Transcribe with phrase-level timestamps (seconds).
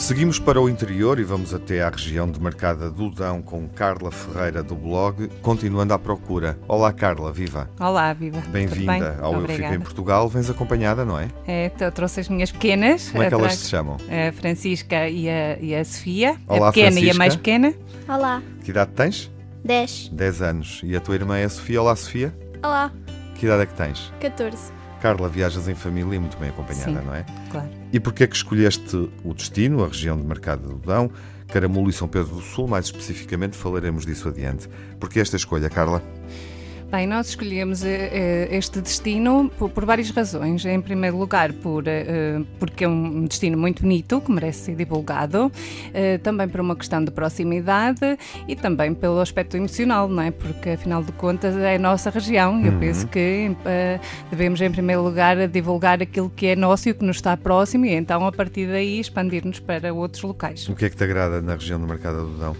[0.00, 4.62] Seguimos para o interior e vamos até à região demarcada do Dão com Carla Ferreira
[4.62, 6.58] do blog, continuando à procura.
[6.66, 7.68] Olá Carla, viva!
[7.78, 8.40] Olá, viva!
[8.48, 10.26] Bem-vinda ao Eu Fico em Portugal.
[10.26, 11.28] Vens acompanhada, não é?
[11.46, 13.10] É, eu trouxe as minhas pequenas.
[13.10, 13.98] Como é que elas se chamam?
[14.08, 16.34] A Francisca e a, e a Sofia.
[16.48, 17.06] Olá, a pequena Francisca.
[17.06, 17.74] e a mais pequena.
[18.08, 18.42] Olá.
[18.64, 19.30] Que idade tens?
[19.62, 20.08] 10.
[20.08, 20.80] 10 anos.
[20.82, 21.82] E a tua irmã é a Sofia?
[21.82, 22.34] Olá, Sofia.
[22.64, 22.90] Olá.
[23.34, 24.10] Que idade é que tens?
[24.18, 24.79] 14.
[25.00, 27.24] Carla, viajas em família e muito bem acompanhada, Sim, não é?
[27.50, 27.68] Claro.
[27.92, 31.10] E porquê é que escolheste o destino, a região de Mercado do Dão,
[31.48, 32.68] Caramulo e São Pedro do Sul?
[32.68, 34.68] Mais especificamente falaremos disso adiante.
[34.98, 36.02] Porquê esta escolha, Carla?
[36.90, 37.86] Bem, nós escolhemos uh,
[38.50, 40.64] este destino por, várias razões.
[40.64, 45.52] Em primeiro lugar, por, uh, porque é um destino muito bonito, que merece ser divulgado,
[46.24, 50.32] também por uma questão de proximidade e também pelo aspecto emocional, não é?
[50.32, 52.78] Porque, afinal de contas, é a nossa região eu uhum.
[52.80, 53.54] penso que
[54.30, 57.86] devemos, em primeiro lugar, divulgar aquilo que é nosso e o que nos está próximo
[57.86, 60.68] e então, a partir daí, expandir-nos para outros locais.
[60.68, 62.56] O que é que te agrada na região do Mercado do Dão?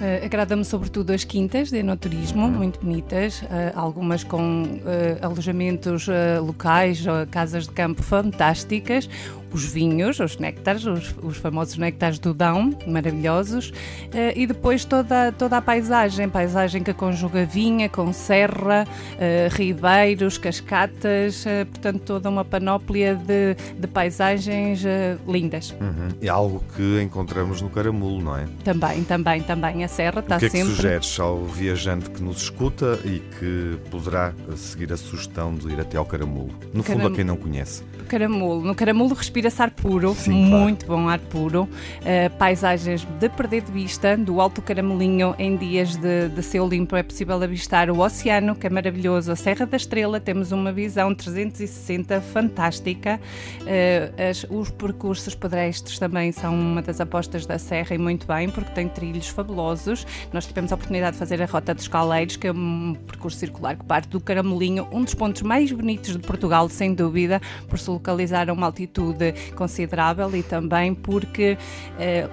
[0.00, 2.50] Uh, Agrada-me sobretudo as quintas de enoturismo, uhum.
[2.50, 6.06] muito bonitas, uh, algumas com uh, alojamentos
[6.44, 9.08] locais, casas de campo fantásticas,
[9.54, 15.32] os vinhos, os néctares, os, os famosos néctares do Dão, maravilhosos, uh, e depois toda,
[15.32, 22.28] toda a paisagem, paisagem que conjuga vinha com serra, uh, ribeiros, cascatas, uh, portanto toda
[22.28, 24.82] uma panóplia de, de paisagens
[25.26, 25.70] lindas.
[25.80, 26.08] Uhum.
[26.20, 28.46] É algo que encontramos no Caramulo, não é?
[28.64, 29.84] Também, também, também.
[29.84, 30.48] A serra está sempre...
[30.48, 34.96] O que é que sugeres ao viajante que nos escuta e que poderá seguir a
[34.96, 36.50] sugestão de ir até ao Caramulo?
[36.72, 37.84] No fundo, a quem não conhece.
[38.08, 38.62] Caramulo.
[38.62, 39.14] No Caramulo
[39.44, 41.02] respira-se ar puro, Sim, muito claro.
[41.02, 41.62] bom ar puro.
[41.62, 44.16] Uh, paisagens de perder de vista.
[44.16, 48.66] Do Alto Caramelinho, em dias de, de céu limpo, é possível avistar o oceano, que
[48.66, 49.32] é maravilhoso.
[49.32, 53.20] A Serra da Estrela, temos uma visão 360 fantástica.
[53.62, 58.48] Uh, as, os percursos pedestres também são uma das apostas da Serra e muito bem,
[58.48, 60.06] porque tem trilhos fabulosos.
[60.32, 63.76] Nós tivemos a oportunidade de fazer a Rota dos Caleiros, que é um percurso circular
[63.76, 67.90] que parte do Caramelinho, um dos pontos mais bonitos de Portugal, sem dúvida, por se
[67.90, 69.23] localizar a uma altitude
[69.54, 71.56] considerável e também porque,
[71.98, 72.28] eh,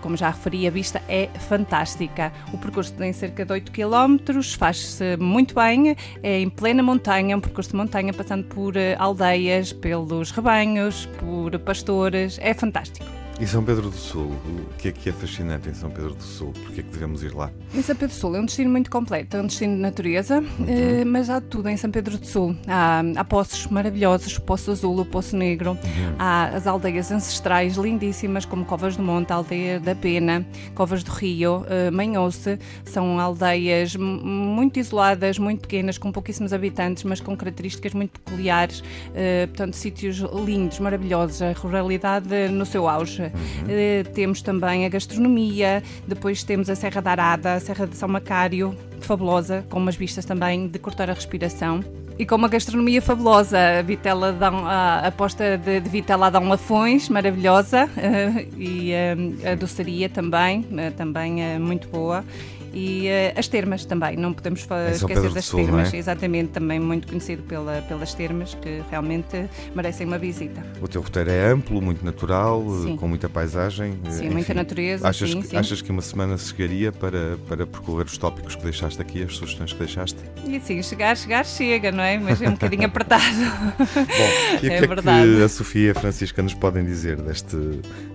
[0.00, 2.32] como já referi, a vista é fantástica.
[2.52, 7.40] O percurso tem cerca de 8 km, faz-se muito bem, é em plena montanha, um
[7.40, 13.19] percurso de montanha passando por eh, aldeias, pelos rebanhos, por pastores, é fantástico.
[13.40, 16.22] E São Pedro do Sul, o que é que é fascinante em São Pedro do
[16.22, 16.52] Sul?
[16.52, 17.50] Porquê é que devemos ir lá?
[17.74, 20.40] Em São Pedro do Sul é um destino muito completo, é um destino de natureza,
[20.40, 20.66] uhum.
[20.68, 22.54] eh, mas há tudo em São Pedro do Sul.
[22.68, 26.14] Há, há poços maravilhosos, o Poço Azul, o Poço Negro, uhum.
[26.18, 31.64] há as aldeias ancestrais lindíssimas, como Covas do Monte, Aldeia da Pena, Covas do Rio,
[31.90, 38.80] Manhoce, são aldeias muito isoladas, muito pequenas, com pouquíssimos habitantes, mas com características muito peculiares,
[38.80, 43.29] uh, portanto, sítios lindos, maravilhosos, a ruralidade no seu auge.
[43.34, 43.64] Uhum.
[43.64, 48.08] Uh, temos também a gastronomia, depois temos a Serra da Arada, a Serra de São
[48.08, 51.80] Macário, fabulosa, com umas vistas também de cortar a respiração.
[52.18, 57.08] E com uma gastronomia fabulosa, a vitela Dão, a aposta de, de vitela Dão Lafões,
[57.08, 60.66] maravilhosa, uh, e uh, a doçaria também,
[60.96, 62.24] também muito boa
[62.72, 65.96] e uh, as termas também, não podemos esquecer das Sul, termas, é?
[65.96, 70.64] exatamente, também muito conhecido pela, pelas termas que realmente merecem uma visita.
[70.80, 72.96] O teu roteiro é amplo, muito natural, sim.
[72.96, 73.98] com muita paisagem.
[74.08, 75.08] Sim, enfim, muita natureza.
[75.08, 75.56] Achas, sim, que, sim.
[75.56, 79.72] achas que uma semana chegaria para, para percorrer os tópicos que deixaste aqui, as sugestões
[79.72, 80.18] que deixaste?
[80.46, 82.18] E sim, chegar, chegar, chega, não é?
[82.18, 83.22] Mas é um bocadinho apertado.
[83.78, 85.32] Bom, e o é que verdade.
[85.32, 87.56] é que a Sofia e a Francisca nos podem dizer deste,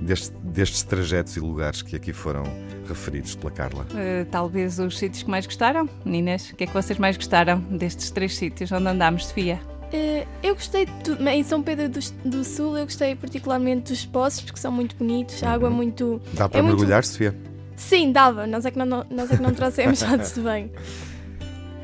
[0.02, 2.44] deste, destes trajetos e lugares que aqui foram
[2.88, 3.86] referidos pela Carla?
[3.92, 6.52] Uh, talvez os sítios que mais gostaram, meninas.
[6.52, 9.60] O que é que vocês mais gostaram destes três sítios onde andámos, Sofia?
[9.86, 11.28] Uh, eu gostei de tudo.
[11.28, 15.42] Em São Pedro do, do, Sul, eu gostei particularmente dos poços, porque são muito bonitos,
[15.42, 16.22] a água é muito.
[16.34, 17.08] Dá para é mergulhar, muito...
[17.08, 17.36] Sofia?
[17.76, 18.46] Sim, dava.
[18.46, 20.72] Nós é que não, nós é que não trouxemos, já tudo bem.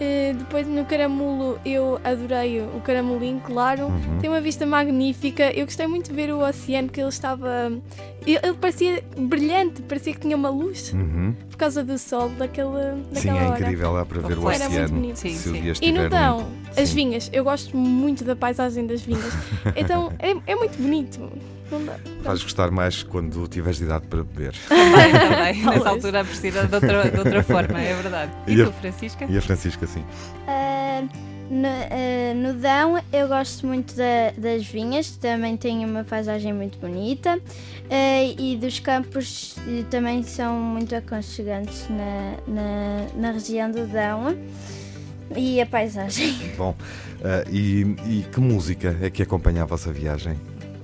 [0.02, 3.86] Uh, depois no Caramulo eu adorei o Caramulinho, claro.
[3.86, 4.18] Uhum.
[4.20, 5.52] Tem uma vista magnífica.
[5.52, 7.72] Eu gostei muito de ver o oceano, que ele estava.
[8.26, 11.36] Ele, ele parecia brilhante, parecia que tinha uma luz uhum.
[11.52, 13.60] por causa do sol daquela, daquela Sim, é hora.
[13.60, 14.94] incrível lá para ver o Era muito oceano.
[14.94, 15.16] bonito.
[15.18, 15.74] Sim, sim.
[15.80, 16.96] E no Dão, as Sim.
[16.96, 17.30] vinhas.
[17.32, 19.34] Eu gosto muito da paisagem das vinhas.
[19.78, 21.32] então é, é muito bonito.
[21.72, 21.96] Não dá.
[22.24, 24.54] Vais gostar mais quando tiveres de idade para beber.
[24.68, 25.66] Também, também.
[25.66, 28.32] Nessa altura precisa de outra, de outra forma, é verdade.
[28.48, 29.26] E, E a- tu, Francisca?
[29.30, 30.04] E a Francisca, sim.
[30.48, 31.02] Ah,
[31.50, 36.78] no, ah, no Dão eu gosto muito da- das vinhas, também tem uma paisagem muito
[36.78, 37.40] bonita
[37.90, 39.56] Ah, e dos campos
[39.90, 44.38] também são muito aconchegantes na, na, na região do Dão
[45.36, 46.36] e a paisagem.
[46.58, 46.76] Bom,
[47.24, 50.38] ah, e, e que música é que acompanha a vossa viagem?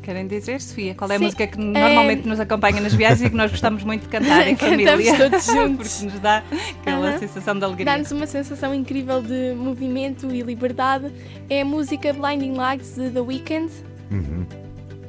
[0.08, 3.24] Querem dizer, Sofia, qual é a Sim, música que é- normalmente nos acompanha nas viagens
[3.24, 5.18] e que nós gostamos muito de cantar em Cantamos família?
[5.18, 5.94] todos juntos.
[5.96, 6.44] Porque nos dá
[6.80, 7.86] aquela sensação de alegria.
[7.88, 11.12] Dá-nos uma sensação incrível de movimento e liberdade.
[11.50, 13.70] É a música Blinding Lights de The Weeknd.
[14.10, 14.46] Uhum.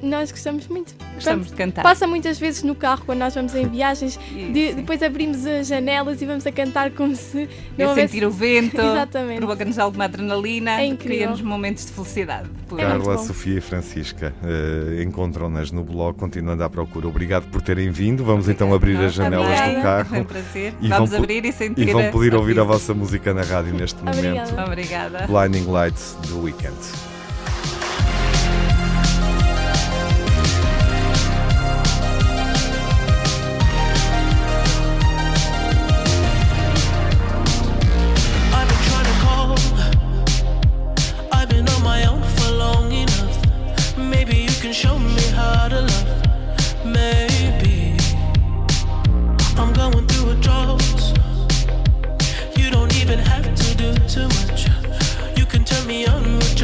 [0.03, 0.95] Nós gostamos muito.
[1.15, 1.83] Gostamos Pronto, de cantar.
[1.83, 4.19] Passa muitas vezes no carro quando nós vamos em viagens.
[4.35, 7.89] Isso, de- depois abrimos as janelas e vamos a cantar como se E não a
[7.91, 8.77] houvesse- sentir o vento,
[9.39, 12.49] provoca-nos alguma adrenalina, É cria-nos momentos de felicidade.
[12.69, 13.19] Por- É Carla.
[13.19, 17.09] Sofia e Francisca eh, encontram-nas no blog, continuando à procura.
[17.09, 18.25] Obrigado por terem vindo.
[18.25, 19.71] Vamos então abrir as janelas Obrigada.
[19.73, 20.75] do É um carro prazer.
[20.81, 23.75] E Vamos vão abrir e sentir e vão poder ouvir a vossa música na rádio
[23.75, 24.19] neste momento.
[24.19, 24.65] Obrigada.
[24.65, 25.27] Obrigada.
[25.27, 26.77] Blinding Lights do Weekend.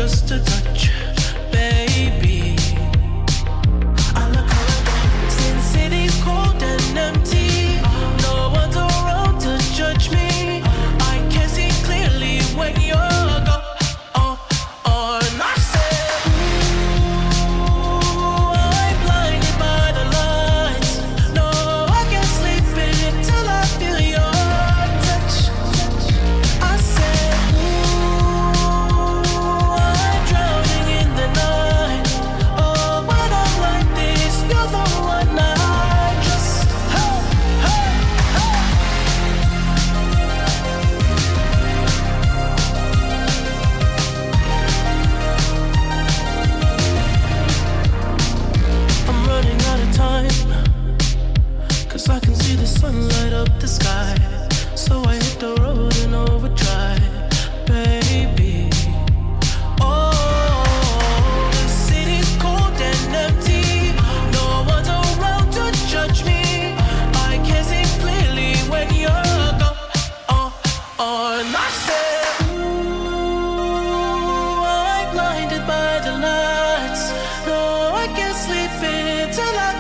[0.05, 0.64] Just a touch,
[78.05, 79.74] I can't sleep until I